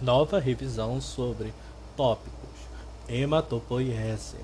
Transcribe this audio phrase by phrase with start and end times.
[0.00, 1.52] Nova revisão sobre
[1.96, 2.36] tópicos
[3.08, 4.36] hematopoiese.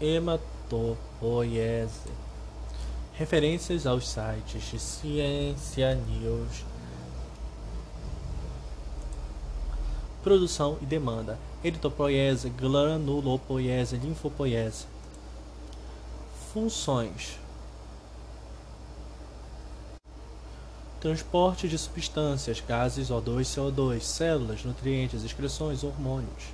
[0.00, 2.10] Hematopoiese.
[3.14, 6.66] Referências aos sites de Ciência News.
[10.22, 14.84] Produção e demanda: Eritopoiese, granulopoiese, linfopoiese.
[16.52, 17.38] Funções:
[21.06, 26.46] transporte de substâncias, gases O2 CO2, células, nutrientes, excreções, hormônios.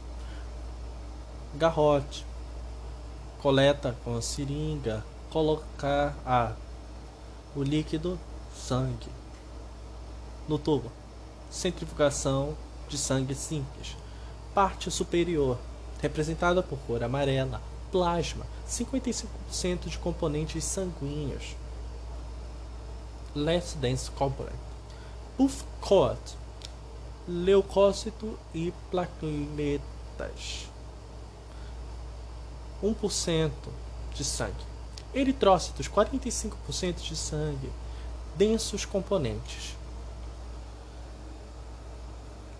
[1.55, 2.27] Garrote,
[3.41, 6.53] coleta com a seringa, colocar a,
[7.57, 8.21] o líquido,
[8.55, 9.09] sangue,
[10.47, 10.93] no tubo.
[11.51, 12.55] Centrifugação
[12.91, 13.97] de sangue simples.
[14.53, 15.59] Parte superior,
[16.03, 21.57] representada por cor amarela, plasma, 55% de componentes sanguíneos
[23.35, 24.59] less dense component.
[25.37, 26.37] Puff coat,
[27.27, 30.69] leucócito e plaquetas.
[32.83, 33.51] 1%
[34.15, 34.67] de sangue.
[35.15, 37.71] Eritrócitos, 45% de sangue.
[38.37, 39.77] Densos componentes.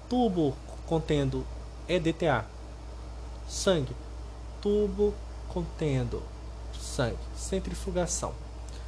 [0.09, 0.55] Tubo
[0.87, 1.47] contendo
[1.89, 2.45] EDTA.
[3.49, 3.97] Sangue.
[4.61, 5.15] Tubo
[5.49, 6.23] contendo
[6.79, 7.19] sangue.
[7.35, 8.35] Centrifugação.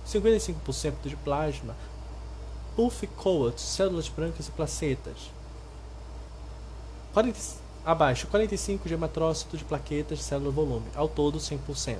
[0.06, 1.74] 55% de plasma,
[2.76, 5.30] puff coat, células brancas e placetas.
[7.12, 7.38] 40,
[7.84, 11.98] abaixo, 45 de hematrócito de plaquetas, célula volume, ao todo 100%.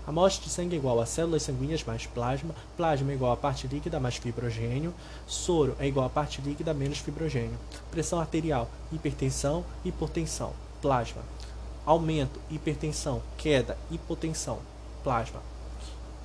[0.06, 2.54] Amostra de sangue igual a células sanguíneas mais plasma.
[2.76, 4.94] Plasma igual a parte líquida mais fibrogênio.
[5.26, 7.58] Soro é igual a parte líquida menos fibrogênio.
[7.90, 10.52] Pressão arterial, hipertensão, hipotensão.
[10.80, 11.22] Plasma
[11.86, 14.58] aumento, hipertensão, queda, hipotensão,
[15.04, 15.40] plasma.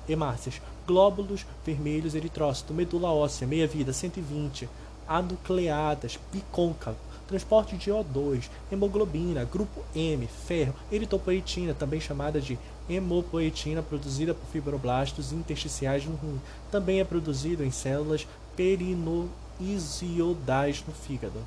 [0.08, 4.68] Hemácias, glóbulos vermelhos eritrócito, medula óssea, meia-vida, 120,
[5.06, 6.96] anucleadas, bicôncavo,
[7.28, 12.58] transporte de O2, hemoglobina, grupo M, ferro, eritopoetina, também chamada de
[12.90, 16.40] hemopoetina, produzida por fibroblastos intersticiais no rim.
[16.70, 21.40] Também é produzido em células perinoisiodais no fígado.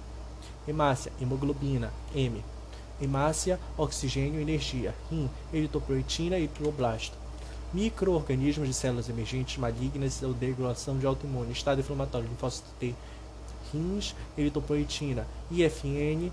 [0.68, 2.44] Hemácia, hemoglobina, M,
[3.02, 7.18] hemácia, oxigênio, energia, rim, eritropoetina e cloblasto.
[7.74, 12.96] Microorganismos de células emergentes malignas ou degredação de autoimune, estado inflamatório, linfócito T,
[13.74, 16.32] rins, eritropoetina, IFN,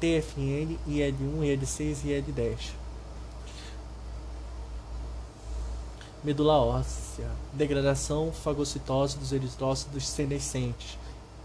[0.00, 2.72] TFN, IL1, IL6 e IL10.
[6.22, 10.98] Medula óssea, degradação fagocitose dos eritrócitos senescentes,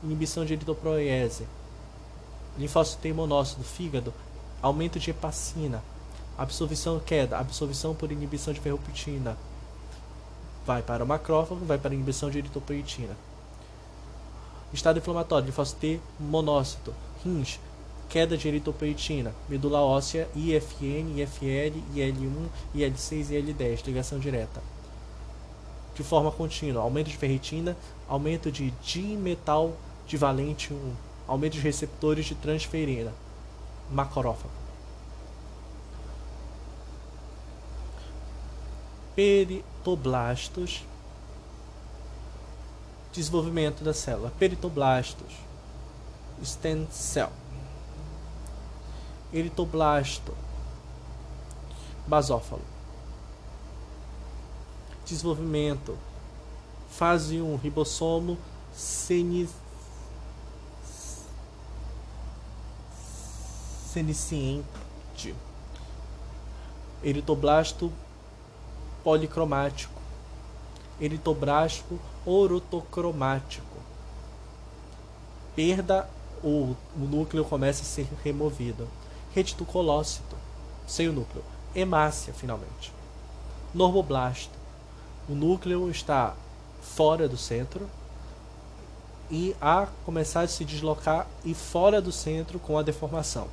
[0.04, 1.48] inibição de eritropoiese,
[2.58, 4.14] linfócito T monócito do fígado,
[4.64, 5.84] aumento de hepacina,
[6.38, 9.38] absorção queda, absorção por inibição de ferropitina,
[10.66, 13.16] vai para o macrófago, vai para a inibição de eritropoetina.
[14.74, 17.60] Estado inflamatório, linfócito T monócito, rins,
[18.08, 24.64] queda de eritropoetina, medula óssea, IFN, IFL, IL1, IL6 e IL10, ligação direta.
[25.94, 27.76] De forma contínua, aumento de ferritina,
[28.08, 29.74] aumento de dimetal
[30.08, 30.94] de valente 1,
[31.28, 33.12] aumento de receptores de transferina,
[33.90, 34.52] macrófago.
[39.16, 40.84] Peritoblastos
[43.14, 44.32] Desenvolvimento da célula.
[44.40, 45.34] Peritoblastos.
[46.44, 47.30] Stem cell.
[49.32, 50.34] Eritoblasto.
[52.08, 52.64] Basófalo.
[55.08, 55.96] Desenvolvimento.
[56.90, 57.56] Fase 1.
[57.58, 58.38] Ribossomo
[58.74, 59.48] seni...
[63.94, 65.36] senescente.
[67.04, 67.94] Eritoblasto
[69.04, 70.02] policromático.
[71.00, 73.78] Eritoblasto orotocromático.
[75.56, 76.10] Perda
[76.42, 78.88] ou o núcleo começa a ser removido.
[79.36, 80.36] Reticulócito,
[80.88, 81.44] sem o núcleo.
[81.76, 82.92] Hemácia, finalmente.
[83.74, 84.58] Normoblasto.
[85.30, 86.36] O núcleo está
[86.82, 87.88] fora do centro
[89.30, 93.48] e a começar a se deslocar e fora do centro com a deformação.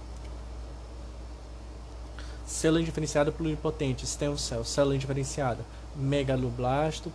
[2.50, 5.64] Célula indiferenciada pluripotente, stem cell, célula indiferenciada,
[5.94, 7.12] megaloblasto,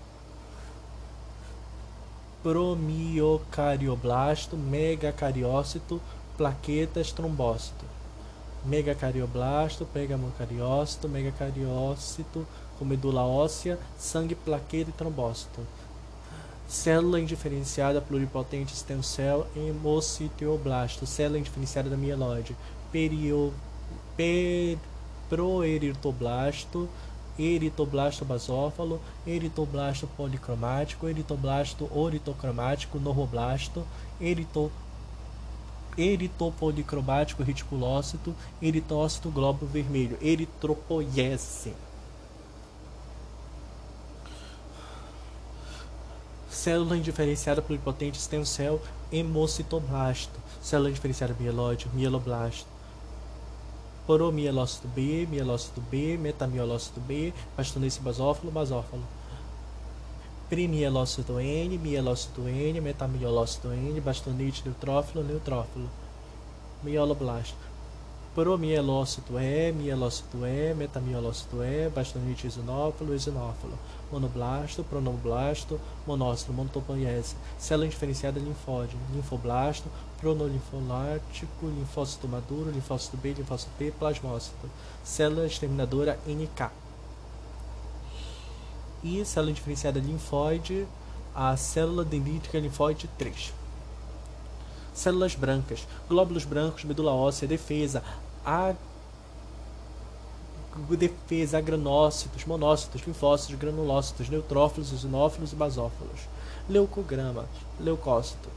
[2.42, 6.02] promiocardioblasto, megacariócito,
[6.38, 7.84] plaquetas, trombócito.
[8.64, 12.48] Megacardioblasto, pegamocariócito, megacariócito,
[12.80, 15.60] com medula óssea, sangue, plaqueta e trombócito.
[16.66, 22.56] Célula indiferenciada pluripotente stem cell hemocitioblasto, célula indiferenciada da mieloide,
[22.90, 23.54] perio,
[24.16, 24.80] per,
[25.30, 26.90] proeritoblasto,
[27.38, 33.86] eritoblasto basófalo, eritoblasto policromático, eritoblasto oritocromático, normoblasto,
[34.20, 34.72] erito,
[35.98, 41.74] eritopolicromático reticulócito, eritócito glóbulo vermelho, eritropoiese.
[46.50, 48.80] Célula indiferenciada pluripotente stem cell
[49.12, 52.75] hemocitoblasto, célula indiferenciada mieloide, mieloblasto
[54.08, 59.04] poromielócito B, mielócito B, metamielócito B, bastonece basófilo, basófilo.
[60.50, 65.90] Primielócito N, mielócito N, metamielócito N, bastonite neutrófilo, neutrófilo.
[66.84, 67.75] Mieloblasto.
[68.36, 73.80] Promielócito E, mielócito E, metamielócito E, bastonite esinófilo, esinófilo.
[74.12, 77.34] Monoblasto, pronoblasto, monócito, monotopoiese.
[77.58, 79.90] Célula indiferenciada linfóide, linfoblasto,
[80.20, 84.70] pronolinfolático, linfócito maduro, linfócito B, linfócito P, plasmócito.
[85.02, 86.72] Célula exterminadora NK.
[89.02, 90.86] E célula diferenciada linfóide,
[91.34, 93.65] a célula dendrítica linfóide 3.
[94.96, 98.02] Células brancas, glóbulos brancos, medula óssea, defesa,
[98.46, 98.74] a
[100.98, 106.22] defesa, agranócitos, monócitos, linfócitos, granulócitos, neutrófilos, eosinófilos e basófilos.
[106.70, 107.46] Leucograma,
[107.80, 108.50] leucócito.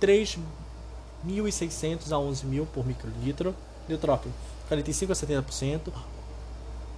[0.00, 3.54] 3.600 a 11.000 por microlitro.
[3.88, 4.34] Neutrófilo,
[4.68, 5.92] 45 a 70%.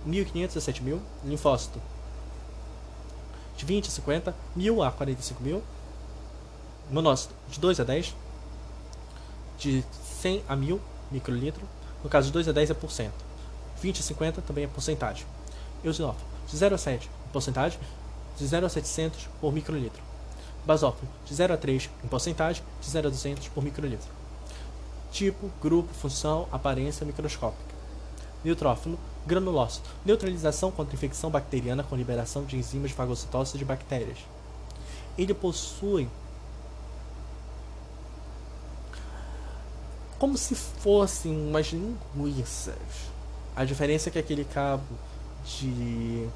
[0.06, 1.00] 1.500 a 7.000.
[1.24, 1.80] Linfócito,
[3.56, 4.34] de 20 a 50.
[4.56, 5.62] 1.000 a 45.000.
[6.92, 8.14] Monócito, de 2 a 10.
[9.58, 9.82] De
[10.20, 10.78] 100 a 1.000
[11.10, 11.66] microlitro.
[12.04, 13.24] No caso de 2 a 10 é por cento.
[13.80, 15.26] 20 a 50 também é porcentagem.
[15.82, 17.80] Eosinófilo, de 0 a 7 porcentagem.
[18.36, 20.02] De 0 a 700 por microlitro.
[20.66, 24.08] Basófilo, de 0 a 3 em porcentagem, de 0 a 200 por microlitro.
[25.10, 27.74] Tipo, grupo, função, aparência microscópica.
[28.44, 34.18] Neutrófilo, granulócito, neutralização contra infecção bacteriana com liberação de enzimas de fagocitose de bactérias.
[35.16, 36.08] Ele possui
[40.22, 42.76] como se fossem umas linguiças.
[43.56, 44.96] A diferença é que aquele cabo
[45.44, 46.28] de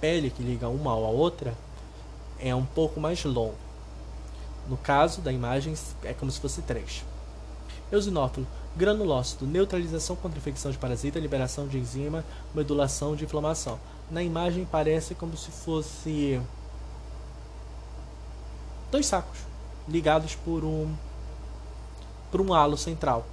[0.00, 1.52] pele que liga uma à outra
[2.40, 3.54] é um pouco mais longo.
[4.66, 7.04] No caso da imagem, é como se fosse três.
[7.92, 13.78] Eosinófilo, granulócito, neutralização contra infecção de parasita, liberação de enzima, modulação de inflamação.
[14.10, 16.40] Na imagem parece como se fosse
[18.90, 19.40] dois sacos
[19.86, 20.94] ligados por um
[22.30, 23.26] por um halo central.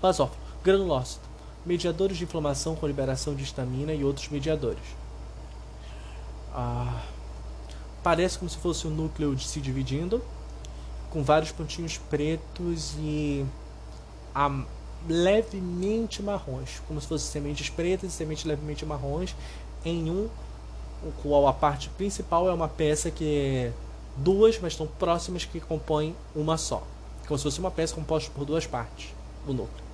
[0.00, 1.26] Basófilo, granulócito,
[1.64, 4.82] mediadores de inflamação com liberação de histamina e outros mediadores.
[6.52, 7.02] Ah,
[8.06, 10.22] Parece como se fosse um núcleo se dividindo,
[11.10, 13.44] com vários pontinhos pretos e
[14.32, 14.62] a,
[15.08, 19.34] levemente marrons, como se fossem sementes pretas e sementes levemente marrons,
[19.84, 20.28] em um,
[21.02, 23.72] o qual a parte principal é uma peça que é
[24.16, 26.84] duas, mas estão próximas que compõem uma só,
[27.26, 29.14] como se fosse uma peça composta por duas partes,
[29.46, 29.86] o núcleo.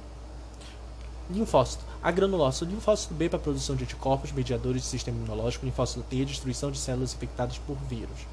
[1.30, 1.84] Linfócito.
[2.02, 2.64] A granulócito.
[2.64, 5.64] Linfócito B para a produção de anticorpos, mediadores do sistema imunológico.
[5.64, 8.26] Linfócito T, destruição de células infectadas por vírus.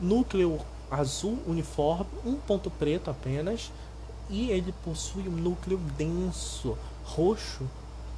[0.00, 3.70] Núcleo azul uniforme, um ponto preto apenas.
[4.30, 7.66] E ele possui um núcleo denso, roxo,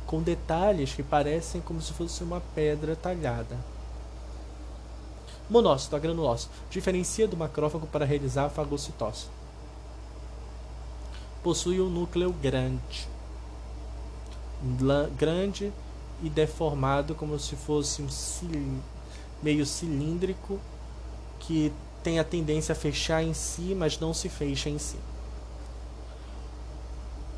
[0.07, 3.57] com detalhes que parecem como se fosse uma pedra talhada.
[5.49, 6.53] Monócito, a granulócito.
[6.71, 9.27] Diferencia do macrófago para realizar a fagocitose.
[11.43, 13.09] Possui um núcleo grande.
[15.17, 15.73] Grande
[16.23, 18.81] e deformado como se fosse um
[19.43, 20.61] meio cilíndrico
[21.39, 24.99] que tem a tendência a fechar em si, mas não se fecha em si.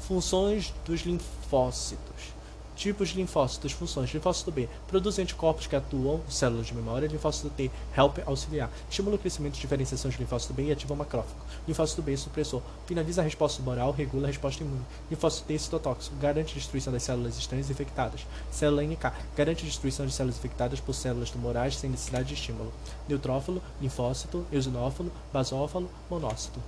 [0.00, 2.32] Funções dos linfócitos.
[2.74, 4.12] Tipos de linfócitos, funções.
[4.12, 7.06] Linfócito B produz anticorpos que atuam, células de memória.
[7.06, 8.70] Linfócito T, help, auxiliar.
[8.88, 11.40] Estimula o crescimento e diferenciação de linfócito B e ativa o macrófago.
[11.68, 12.62] Linfócito B, supressor.
[12.86, 14.82] Finaliza a resposta tumoral, regula a resposta imune.
[15.10, 16.16] Linfócito T, citotóxico.
[16.16, 18.26] Garante a destruição das células estranhas infectadas.
[18.50, 19.12] Célula NK.
[19.36, 22.72] Garante a destruição de células infectadas por células tumorais sem necessidade de estímulo.
[23.08, 26.58] Neutrófilo, linfócito, eosinófilo, basófalo, monócito.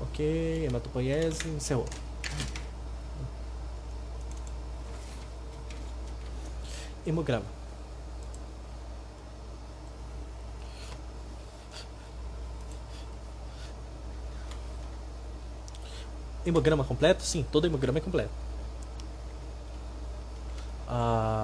[0.00, 1.86] Ok, hematopoiese, encerrou.
[7.06, 7.44] Hemograma.
[16.44, 17.22] Hemograma completo?
[17.22, 18.30] Sim, todo hemograma é completo.
[20.88, 21.41] Ah,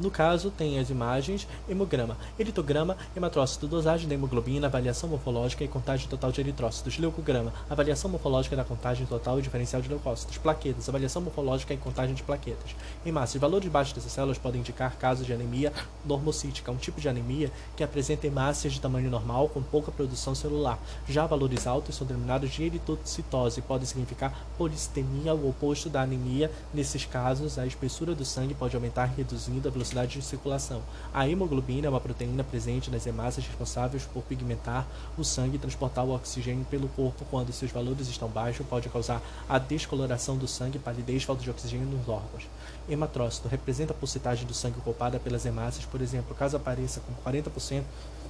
[0.00, 6.06] no caso, tem as imagens, hemograma, eritograma, hematrócito, dosagem da hemoglobina, avaliação morfológica e contagem
[6.06, 11.20] total de eritrócitos, leucograma, avaliação morfológica da contagem total e diferencial de leucócitos, plaquetas, avaliação
[11.20, 12.76] morfológica e contagem de plaquetas.
[13.04, 15.72] Em massa, valores baixos dessas células podem indicar casos de anemia
[16.04, 20.78] normocítica, um tipo de anemia que apresenta hemácias de tamanho normal com pouca produção celular.
[21.08, 26.52] Já valores altos são denominados de eritocitose e podem significar polistemia, o oposto da anemia.
[26.72, 30.82] Nesses casos, a espessura do sangue pode aumentar reduzindo a velocidade velocidade de circulação.
[31.12, 36.04] A hemoglobina é uma proteína presente nas hemácias responsáveis por pigmentar o sangue e transportar
[36.04, 37.24] o oxigênio pelo corpo.
[37.30, 41.86] Quando seus valores estão baixos, pode causar a descoloração do sangue, palidez, falta de oxigênio
[41.86, 42.46] nos órgãos.
[42.88, 47.82] Hematrócito representa a porcentagem do sangue ocupada pelas hemácias, por exemplo, caso apareça com 40%,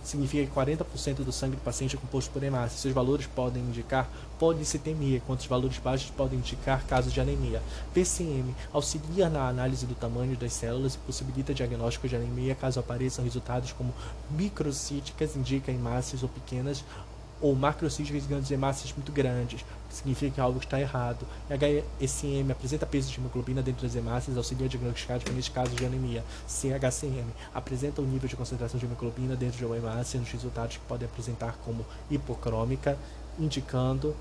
[0.02, 2.78] significa que 40% do sangue do paciente é composto por hemácia.
[2.78, 7.62] Seus valores podem indicar policitemia, enquanto os valores baixos podem indicar casos de anemia.
[7.92, 13.24] PCM auxilia na análise do tamanho das células e possibilita diagnóstico de anemia caso apareçam
[13.24, 13.92] resultados como
[14.30, 16.84] microcíticas, indica hemácias ou pequenas
[17.40, 21.26] ou macrocíticas grandes hemácias muito grandes, significa que algo está errado.
[21.48, 26.24] HSM apresenta peso de hemoglobina dentro das hemácias, auxilia a diagnosticar diferentes casos de anemia.
[26.48, 30.84] CHCM apresenta o nível de concentração de hemoglobina dentro de uma hemácia nos resultados que
[30.86, 32.98] podem apresentar como hipocrômica,
[33.38, 34.14] indicando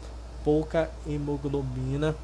[0.43, 2.15] pouca hemoglobina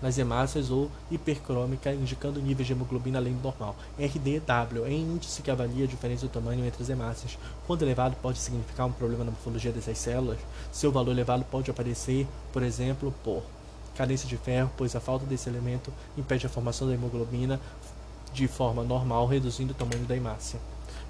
[0.00, 3.76] nas hemácias ou hipercrômica, indicando níveis de hemoglobina além do normal.
[3.98, 7.38] RDW é índice que avalia a diferença do tamanho entre as hemácias.
[7.66, 10.38] Quando elevado, pode significar um problema na morfologia dessas células.
[10.72, 13.42] Seu valor elevado pode aparecer, por exemplo, por
[13.96, 17.58] carência de ferro, pois a falta desse elemento impede a formação da hemoglobina
[18.32, 20.60] de forma normal, reduzindo o tamanho da hemácia.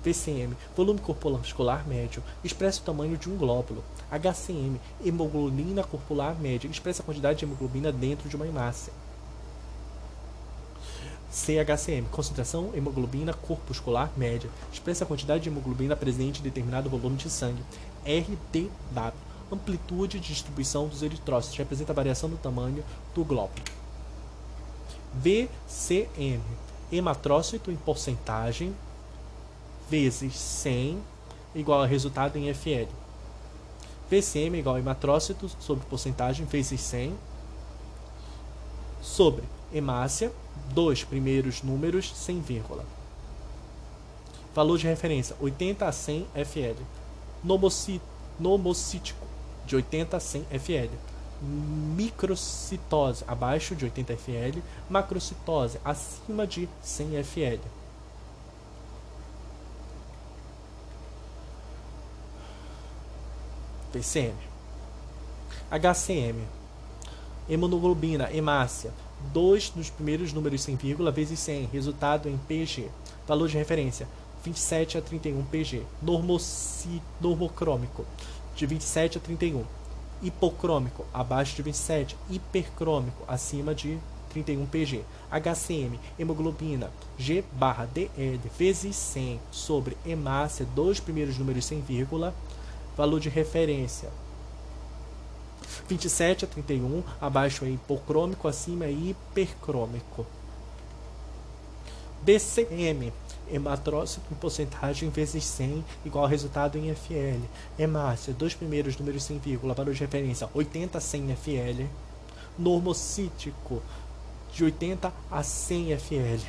[0.06, 3.82] VCM, volume corpuscular médio, expressa o tamanho de um glóbulo.
[4.08, 8.92] HCM, hemoglobina corpuscular média, expressa a quantidade de hemoglobina dentro de uma hemácia.
[11.32, 17.28] CHCM, concentração hemoglobina corpuscular média, expressa a quantidade de hemoglobina presente em determinado volume de
[17.28, 17.62] sangue.
[18.04, 19.12] RDW,
[19.52, 23.64] amplitude de distribuição dos eritrócitos, representa a variação do tamanho do glóbulo.
[25.14, 26.40] VCM,
[26.92, 28.72] hematrócito em porcentagem
[29.88, 31.02] vezes 100
[31.54, 32.88] igual a resultado em FL.
[34.10, 37.14] VCM igual a hematrócito sobre porcentagem vezes 100
[39.02, 40.32] sobre hemácia,
[40.72, 42.84] dois primeiros números sem vírgula.
[44.54, 46.82] Valor de referência 80 a 100 FL.
[48.38, 49.26] Nomocítico
[49.66, 50.90] de 80 a 100 FL.
[51.94, 54.60] Microcitose abaixo de 80 FL.
[54.88, 57.60] Macrocitose acima de 100 FL.
[63.96, 64.36] PCM.
[65.70, 66.42] HCM.
[67.48, 68.92] Hemoglobina, hemácia.
[69.32, 71.70] 2 dos primeiros números sem vírgula vezes 100.
[71.72, 72.90] Resultado em PG.
[73.26, 74.06] Valor de referência.
[74.44, 75.82] 27 a 31 PG.
[76.02, 78.04] Normoci, normocrômico.
[78.54, 79.64] De 27 a 31.
[80.22, 81.06] Hipocrômico.
[81.14, 82.16] Abaixo de 27.
[82.28, 83.24] Hipercrômico.
[83.26, 83.98] Acima de
[84.28, 85.02] 31 PG.
[85.30, 92.34] HCM, hemoglobina, G barra DL vezes 100 sobre hemácia, dois primeiros números sem vírgula,
[92.96, 94.10] valor de referência.
[95.88, 100.26] 27 a 31, abaixo é hipocrômico, acima é hipercrômico.
[102.22, 103.12] BCM,
[103.48, 107.44] hematrócito em porcentagem vezes 100, igual ao resultado em FL.
[107.78, 111.84] Hemácia, dois primeiros números sem vírgula, valor de referência 80 a 100 FL.
[112.58, 113.82] Normocítico,
[114.52, 116.46] de 80 a 100 FL.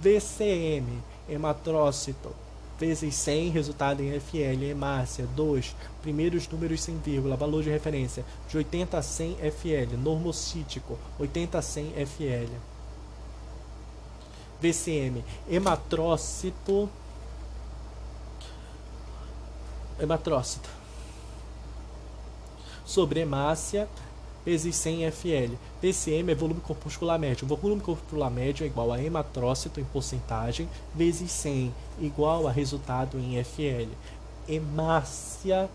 [0.00, 2.34] VCM, hematrócito,
[2.78, 8.56] vezes 100, resultado em FL, hemácia, 2, primeiros números sem vírgula, valor de referência, de
[8.56, 12.52] 80 a 100 FL, normocítico, 80 a 100 FL.
[14.60, 16.88] VCM, hematrócito,
[19.98, 20.68] hematrócito,
[22.84, 23.88] sobre hemácia,
[24.46, 25.54] vezes 100 FL.
[25.80, 27.44] PCM é volume corpuscular médio.
[27.44, 33.18] O volume corpuscular médio é igual a hematrócito em porcentagem vezes 100, igual a resultado
[33.18, 33.90] em FL.
[34.48, 35.68] Hemácia,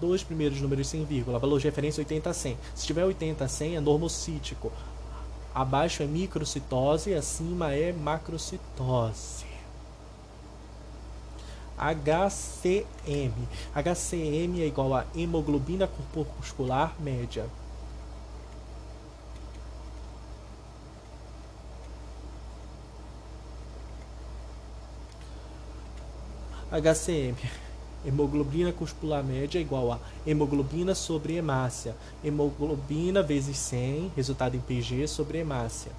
[0.00, 2.58] dois primeiros números sem vírgula, valor de referência 80 a 100.
[2.74, 4.72] Se tiver 80 a 100 é normocítico.
[5.54, 9.46] Abaixo é microcitose, acima é macrocitose.
[11.78, 13.32] HCM.
[13.74, 17.46] HCM é igual a hemoglobina corpuscular média.
[26.80, 27.36] HCM.
[28.06, 31.96] Hemoglobina corpuscular média é igual a hemoglobina sobre hemácia.
[32.24, 35.90] Hemoglobina vezes 100, resultado em PG, sobre hemácia.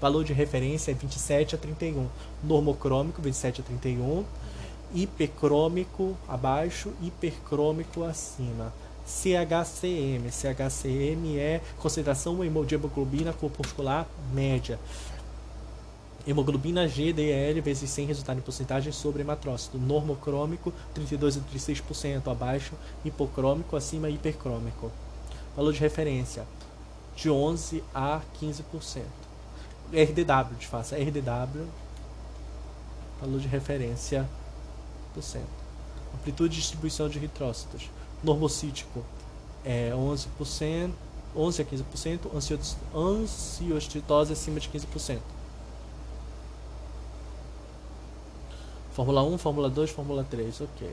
[0.00, 2.06] Valor de referência é 27 a 31.
[2.42, 4.24] Normocrômico, 27 a 31.
[4.94, 8.72] Hipercrômico abaixo, hipercrômico acima.
[9.06, 10.30] CHCM.
[10.30, 14.78] CHCM é concentração de hemoglobina corpuscular média.
[16.26, 19.78] Hemoglobina GDL vezes 100 resultado em porcentagem sobre hematrócito.
[19.78, 22.74] Normocrômico 32 a 36% abaixo,
[23.04, 24.90] hipocrômico acima hipercrômico.
[25.56, 26.46] Valor de referência
[27.16, 29.02] de 11 a 15%.
[29.92, 31.66] RDW, de faça, RDW
[33.20, 34.28] valor de referência
[35.12, 35.60] por cento.
[36.14, 37.90] Amplitude de distribuição de eritrócitos.
[38.24, 39.04] Normocítico
[39.64, 40.90] é 11%,
[41.36, 45.18] 11 a 15%, ansiostitose acima de 15%.
[48.92, 50.90] Fórmula 1, Fórmula 2, Fórmula 3, ok.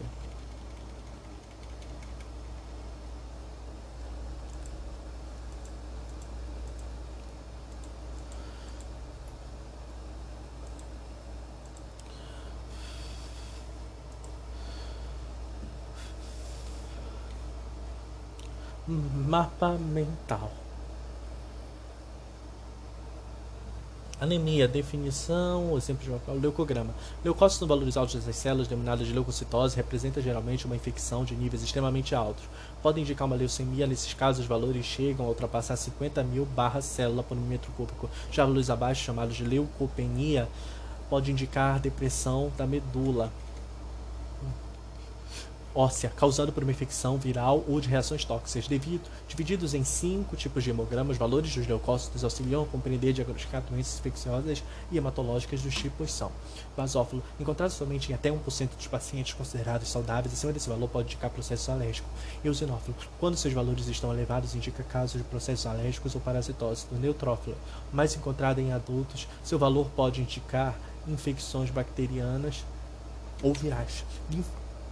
[18.88, 20.67] Mapa mental.
[24.20, 26.92] Anemia, definição, exemplo de uma leucograma.
[27.24, 32.44] Leucócitos altos das células, denominadas de leucocitose, representa geralmente uma infecção de níveis extremamente altos.
[32.82, 37.22] Podem indicar uma leucemia, nesses casos os valores chegam a ultrapassar 50 mil barra célula
[37.22, 38.10] por milímetro cúbico.
[38.32, 40.50] Já valores abaixo, chamados de leucopenia,
[41.12, 43.32] pode indicar depressão da medula
[45.78, 48.68] óssea causada por uma infecção viral ou de reações tóxicas.
[48.68, 53.14] Devido, divididos em cinco tipos de hemogramas, os valores dos leucócitos auxiliam a compreender e
[53.14, 56.32] diagnosticar doenças infecciosas e hematológicas dos tipos são
[56.76, 61.30] basófilo, encontrado somente em até 1% dos pacientes considerados saudáveis, acima desse valor pode indicar
[61.30, 62.10] processo alérgico.
[62.44, 66.86] Eosinófilo, quando seus valores estão elevados, indica casos de processos alérgicos ou parasitose.
[66.92, 67.56] O neutrófilo,
[67.94, 70.76] mais encontrado em adultos, seu valor pode indicar
[71.08, 72.64] infecções bacterianas
[73.44, 74.04] ou virais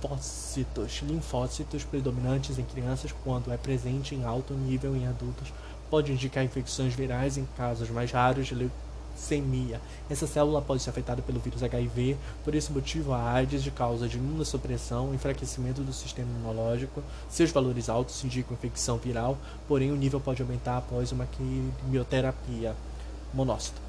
[0.01, 1.01] linfócitos.
[1.01, 5.53] Linfócitos predominantes em crianças quando é presente em alto nível em adultos
[5.89, 9.79] pode indicar infecções virais em casos mais raros de leucemia.
[10.10, 14.08] Essa célula pode ser afetada pelo vírus HIV, por esse motivo a AIDS de causa
[14.08, 17.03] de imunossupressão, enfraquecimento do sistema imunológico.
[17.29, 22.75] Seus valores altos indicam infecção viral, porém o nível pode aumentar após uma quimioterapia.
[23.34, 23.79] Monócito.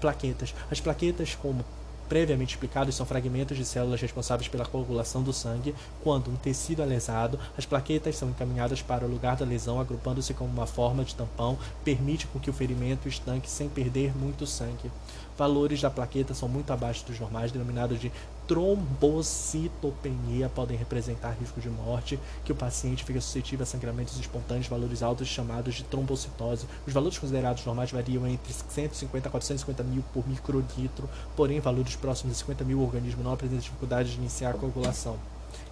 [0.00, 0.54] Plaquetas.
[0.70, 1.64] As plaquetas, como
[2.08, 5.74] previamente explicados são fragmentos de células responsáveis pela coagulação do sangue.
[6.02, 10.34] Quando um tecido é lesado, as plaquetas são encaminhadas para o lugar da lesão, agrupando-se
[10.34, 14.90] como uma forma de tampão, permite com que o ferimento estanque sem perder muito sangue.
[15.36, 18.12] Valores da plaqueta são muito abaixo dos normais, denominados de
[18.46, 25.02] trombocitopenia podem representar risco de morte, que o paciente fica suscetível a sangramentos espontâneos, valores
[25.02, 26.66] altos chamados de trombocitose.
[26.86, 32.34] Os valores considerados normais variam entre 150 a 450 mil por microlitro, porém valores próximos
[32.34, 35.16] de 50 mil o organismo não apresenta dificuldade de iniciar a coagulação.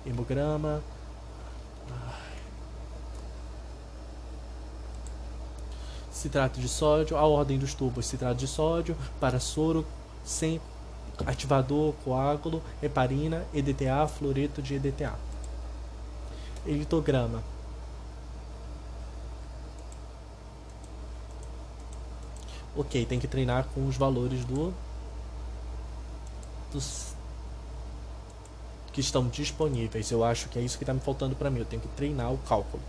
[0.06, 0.82] Hemograma.
[6.10, 9.84] Citrato de sódio, a ordem dos tubos, citrato de sódio para soro
[10.24, 10.60] sem
[11.26, 15.14] ativador, coágulo, heparina, EDTA, fluoreto de EDTA.
[16.66, 17.42] Eritograma.
[22.74, 24.72] Ok, tem que treinar com os valores do
[26.72, 27.12] dos
[28.92, 30.10] que estão disponíveis.
[30.10, 31.60] Eu acho que é isso que está me faltando para mim.
[31.60, 32.82] Eu tenho que treinar o cálculo.